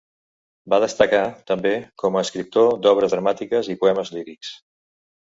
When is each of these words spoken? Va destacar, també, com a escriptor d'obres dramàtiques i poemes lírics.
Va 0.73 0.77
destacar, 0.83 1.19
també, 1.51 1.73
com 2.03 2.17
a 2.17 2.23
escriptor 2.27 2.69
d'obres 2.85 3.13
dramàtiques 3.15 3.69
i 3.75 3.77
poemes 3.83 4.11
lírics. 4.15 4.55